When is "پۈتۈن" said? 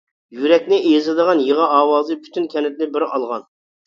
2.23-2.47